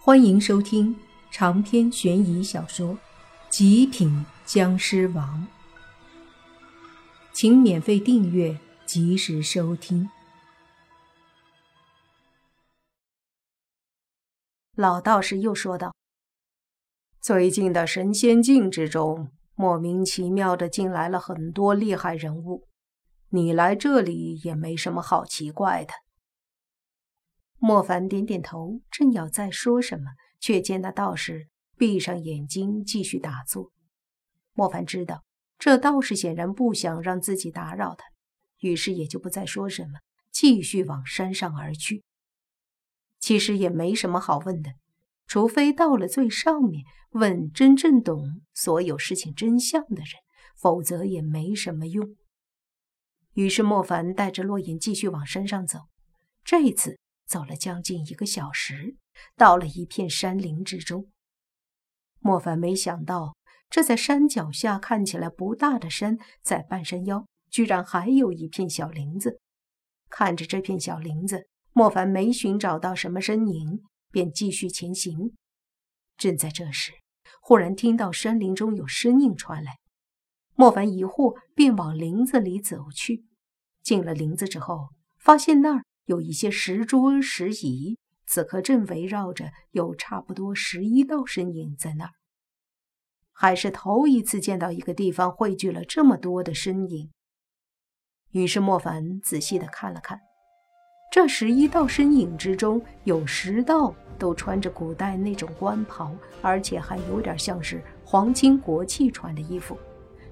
[0.00, 0.96] 欢迎收听
[1.30, 2.94] 长篇悬疑小说
[3.50, 5.46] 《极品僵尸王》，
[7.32, 10.08] 请免费订阅，及时收听。
[14.76, 15.94] 老道士又说道
[17.20, 22.68] ：“最近的神仙境之中，莫名其妙的进来了很多厉害人物，
[23.30, 25.92] 你来这里也没什么好奇怪的。”
[27.60, 33.72] 莫凡点点头，正要再说什么，却见那道士闭上眼睛继续打坐。
[34.52, 35.24] 莫凡知道
[35.58, 38.04] 这道士显然不想让自己打扰他，
[38.60, 39.98] 于是也就不再说什么，
[40.30, 42.04] 继续往山上而去。
[43.18, 44.70] 其实也没什么好问的，
[45.26, 50.12] 除非到了最上面问真正懂所有事情真相的人，
[50.56, 52.14] 否则也没什么用。
[53.34, 55.80] 于是莫凡带着洛言继续往山上走，
[56.44, 57.00] 这一次。
[57.28, 58.96] 走了将近一个小时，
[59.36, 61.10] 到了一片山林之中。
[62.20, 63.36] 莫凡没想到，
[63.68, 69.40] 这在山脚下看起来不大的山，在半山腰居然还有一片小林子。
[70.08, 75.36] 看着这片小林子，莫凡没寻找到什么身影，便继续前行。
[76.16, 76.92] 正在这时，
[77.42, 79.76] 忽然听到山林中有声音传来，
[80.54, 83.26] 莫凡疑惑，便往林子里走去。
[83.82, 84.88] 进了林子之后，
[85.18, 85.84] 发现那儿。
[86.08, 92.12] 有一些石桌石椅，此刻正围绕着有差不多十一道身影在那儿。
[93.30, 97.10] 还是头一次见到一个地方汇聚了这么多的身影。
[98.30, 100.18] 于是莫凡仔细的看了看，
[101.12, 109.76] 这十一道身影之中，有十道都穿着古代那种官袍，而且还有点像是皇亲国戚穿的衣服，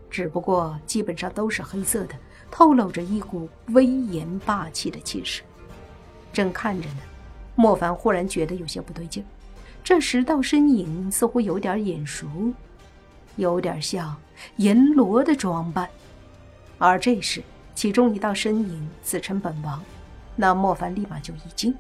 [0.09, 2.19] 只不过基本上都是黑色的，
[2.51, 5.43] 透露着一股威严霸气的气势。
[6.37, 7.01] 正看着呢，
[7.55, 9.25] 莫凡忽然觉得有些不对劲。
[9.83, 12.29] 这十道身影似乎有点眼熟，
[13.37, 14.15] 有点像
[14.57, 15.89] 阎罗的装扮。
[16.77, 17.43] 而这时，
[17.75, 19.83] 其中一道身影自称本王，
[20.35, 21.75] 那莫凡立马就一惊：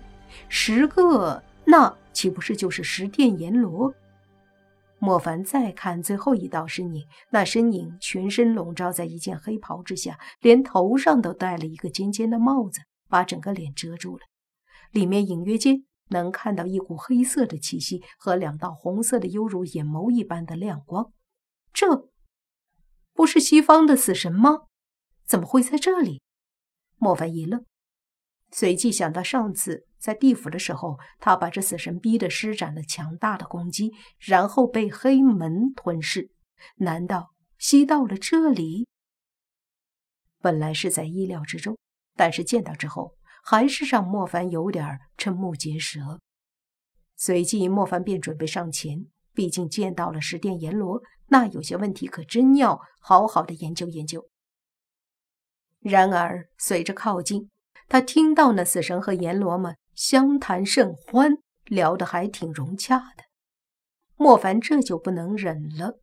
[0.48, 3.92] 十个，那岂不是就是十殿阎罗？
[4.98, 14.22] 莫凡再看最后一道身影，那身影全身笼罩在一件黑袍之下，连头上都戴了一个尖尖的帽子，把整个脸遮住了。
[14.96, 21.12] 里面隐约间能看到一股黑色的气息和两道红色的，犹如眼眸一般的亮光。
[21.70, 22.08] 这
[23.12, 24.68] 不是西方的死神吗？
[25.26, 26.22] 怎么会在这里？
[26.96, 27.66] 莫凡一愣，
[28.50, 36.30] 随即想到上次在地府的时候，他把这死神逼得施展了强大的攻击，然后被黑门吞噬。
[36.76, 38.86] 难道吸到了这里？
[40.40, 41.76] 本来是在意料之中，
[42.14, 43.14] 但是见到之后。
[43.48, 46.20] 还是让莫凡有点瞠目结舌。
[47.14, 54.28] 随即，莫凡便准备上前，毕竟见到了十殿阎罗，那有些问题可真要好好的研究研究。
[55.78, 57.48] 然而，随着靠近，
[57.86, 61.36] 他听到那死神和阎罗们相谈甚欢，
[61.66, 63.22] 聊得还挺融洽的。
[64.16, 66.00] 莫凡这就不能忍了。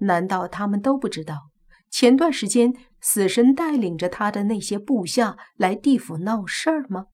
[0.00, 1.50] 难道他们都不知道？
[1.88, 7.06] 前段时间，死神带领着他的那些部下来地府闹事儿吗？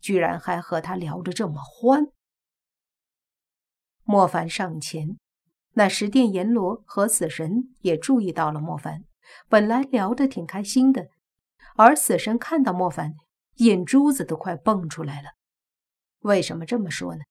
[0.00, 2.08] 居然还和他聊得这么欢。
[4.02, 5.16] 莫凡上前，
[5.72, 9.04] 那十殿阎罗和死神也注意到了莫凡，
[9.48, 11.08] 本来聊得挺开心的，
[11.76, 13.14] 而死神看到莫凡，
[13.56, 15.30] 眼珠子都快蹦出来了。
[16.20, 17.22] 为什么这么说呢？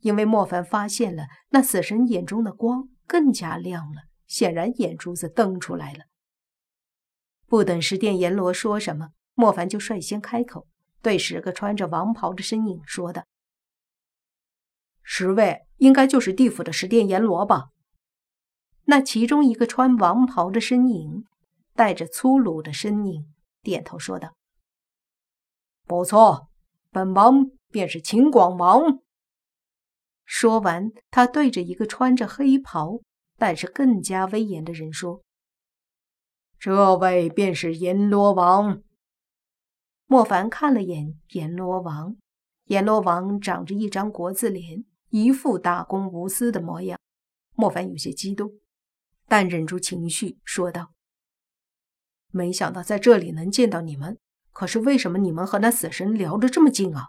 [0.00, 6.06] 因为莫凡发现了那死神眼中的光更加亮了，显然眼珠子瞪出来了。
[7.46, 10.66] 不等十殿阎罗说什么，莫凡就率先开口，
[11.00, 13.24] 对十个穿着王袍的身影说道
[15.02, 17.68] ：“十位应该就是地府的十殿阎罗吧？”
[18.86, 21.24] 那其中一个穿王袍的身影，
[21.74, 23.32] 带着粗鲁的声音
[23.62, 24.34] 点头说道
[25.86, 26.48] ：“不错，
[26.90, 29.00] 本王便是秦广王。”
[30.24, 33.00] 说完，他对着一个穿着黑袍
[33.36, 35.22] 但是更加威严的人说。
[36.58, 38.82] 这位便是阎罗王。
[40.06, 42.16] 莫凡看了眼阎罗王，
[42.66, 46.98] 阎罗王长着一张国字脸，一副大公无私的模样。
[47.54, 48.52] 莫凡有些激动，
[49.26, 50.92] 但忍住情绪说道
[52.30, 54.18] ：“没想到在这里能见到你们，
[54.52, 57.08] 可是为什么你们和那死神聊得这么近啊？”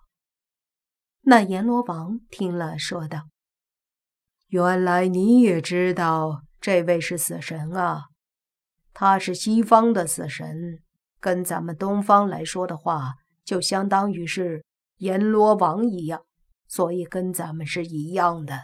[1.22, 3.30] 那阎罗王听了说道
[4.48, 8.06] ：“原来你也知道这位是死神啊。”
[9.00, 10.80] 他是西方的死神，
[11.20, 13.14] 跟咱们东方来说的话，
[13.44, 14.66] 就相当于是
[14.98, 16.24] 阎罗王一样。
[16.68, 18.64] 所以跟咱们是一样的。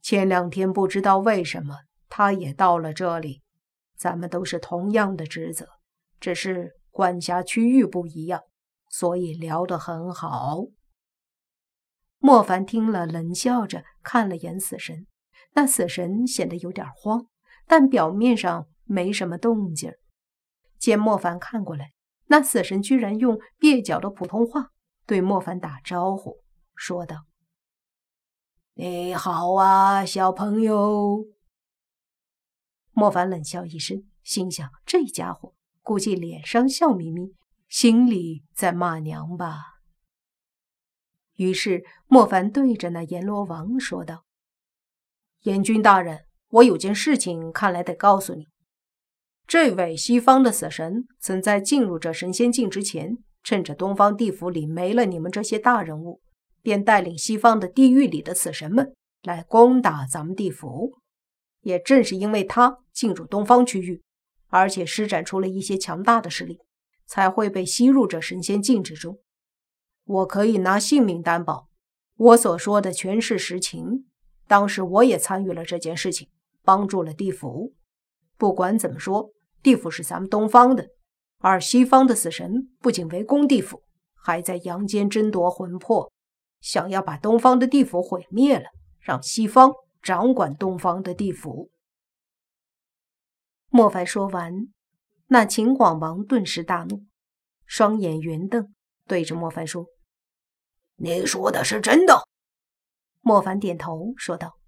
[0.00, 3.42] 前两天不知道为什么他也到了这里，
[3.94, 5.68] 咱们都是同样的职责，
[6.18, 8.40] 只是管辖区域不一样，
[8.88, 10.60] 所以聊得很好。
[12.18, 15.06] 莫凡听了，冷笑着看了眼死神。
[15.52, 17.26] 那死神显得有点慌，
[17.66, 19.94] 但表面上没什么动静。
[20.78, 21.92] 见莫凡看过来，
[22.26, 24.70] 那死神居然用蹩脚的普通话
[25.06, 26.42] 对莫凡打招呼，
[26.74, 27.26] 说道
[28.74, 31.26] ：“你好啊，小朋友。”
[32.92, 37.34] 莫凡冷笑一声，心想：这家伙估计脸上笑眯眯，
[37.68, 39.60] 心里在骂娘吧。
[41.34, 44.24] 于是，莫凡对着那阎罗王说道
[45.44, 48.49] ：“阎君大人，我有件事情，看来得告诉你。
[49.50, 56.20] 这位西方的死神，曾在进入这神仙境之前，趁着东方地府里没了你们这些大人物，
[56.62, 58.94] 便带领西方的地狱里的死神们
[59.24, 60.92] 来攻打咱们地府。
[61.62, 64.00] 也正是因为他进入东方区域，
[64.50, 66.60] 而且施展出了一些强大的势力，
[67.04, 69.18] 才会被吸入这神仙境之中。”
[70.06, 71.66] 我可以拿性命担保，
[72.14, 74.06] 我所说的全是实情。
[74.46, 76.28] 当时我也参与了这件事情，
[76.62, 77.74] 帮助了地府。
[78.38, 79.32] 不管怎么说，
[79.62, 80.88] 地府是咱们东方的，
[81.38, 83.82] 而西方的死神不仅围攻地府，
[84.14, 86.10] 还在阳间争夺魂魄，
[86.60, 88.66] 想要把东方的地府毁灭了，
[89.00, 89.72] 让西方
[90.02, 91.70] 掌管东方的地府。
[93.68, 94.68] 莫凡说完，
[95.26, 97.04] 那秦广王顿时大怒，
[97.66, 98.74] 双眼圆瞪，
[99.06, 99.86] 对着莫凡说。
[100.96, 102.26] 你说的是真的？
[103.20, 104.58] 莫凡点头说道：“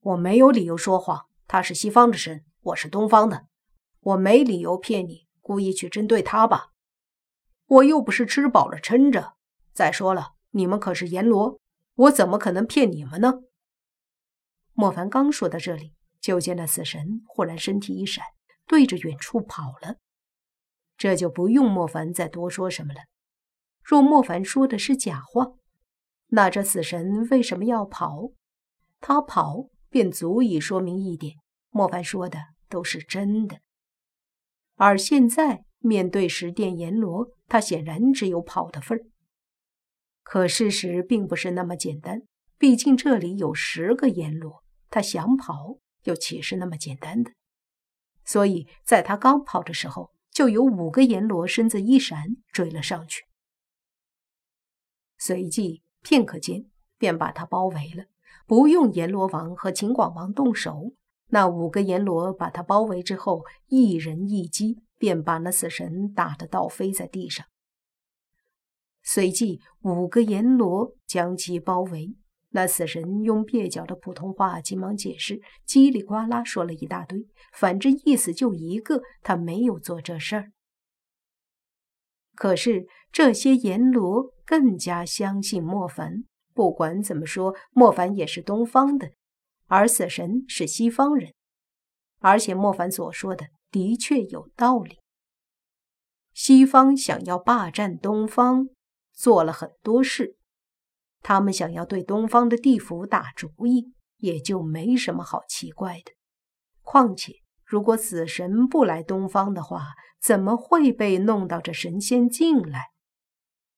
[0.00, 1.26] 我没有理由说谎。
[1.46, 3.46] 他是西方的神，我是东方的，
[4.00, 6.72] 我没理由骗你，故意去针对他吧？
[7.66, 9.34] 我又不是吃饱了撑着。
[9.72, 11.58] 再说了，你们可是阎罗，
[11.94, 13.40] 我怎么可能骗你们呢？”
[14.74, 18.22] 莫凡刚说到这里，就见那死神忽然身体一闪，
[18.66, 19.96] 对着远处跑了。
[20.98, 23.00] 这就不用莫凡再多说什么了。
[23.82, 25.52] 若莫凡说的是假话，
[26.26, 28.32] 那这死神为什么要跑？
[29.00, 31.36] 他跑便足以说明一点：
[31.70, 32.38] 莫凡说的
[32.68, 33.60] 都是真的。
[34.74, 39.06] 而现在面对十殿阎罗，他显然只有跑的份儿。
[40.22, 42.22] 可事实并不是那么简单，
[42.58, 47.32] 毕竟这里有十个阎罗，他想跑又岂是那么简单的？
[48.24, 53.24] 所以在他刚跑的时候，就有五个阎罗身子一闪追了上去。
[55.18, 56.66] 随即，片刻间
[56.96, 58.04] 便把他包围了。
[58.46, 60.94] 不用阎罗王和秦广王动手，
[61.30, 67.46] 那五个阎罗把他包围之后，一人一击，便把那死神打得倒飞在地上。
[69.02, 72.14] 随即，五个阎罗将其包围。
[72.52, 80.50] 那死神用蹩脚的普通话急忙解释，叽里呱啦说了一大堆，反正意思就一个：他没有做这事儿。
[82.34, 86.24] 可是这些阎罗更加相信莫凡。
[86.52, 89.12] 不管怎么说，莫凡也是东方的，
[89.70, 91.32] 而死神是西方人。
[92.18, 94.98] 而且莫凡所说的的确有道理。
[96.34, 98.68] 西方想要霸占东方，
[99.12, 100.36] 做了很多事。
[101.22, 106.12] 他们想要对东方的地府打主意，也就没什么好奇怪的。
[106.82, 112.88] 况且，如果死神不来东方的话，怎么会被弄到这神仙境来？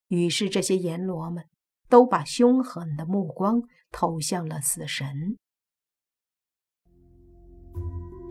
[0.09, 1.45] 于是这些阎罗们
[1.88, 5.38] 都把凶狠的目光投向了死神。